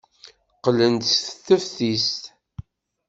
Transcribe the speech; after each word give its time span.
Qqlen-d 0.55 1.03
seg 1.25 1.33
teftist. 1.45 2.21